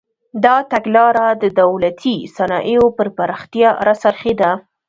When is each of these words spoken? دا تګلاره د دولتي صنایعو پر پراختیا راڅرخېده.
دا 0.43 0.55
تګلاره 0.71 1.27
د 1.43 1.45
دولتي 1.61 2.15
صنایعو 2.37 2.87
پر 2.97 3.07
پراختیا 3.17 3.69
راڅرخېده. 3.87 4.51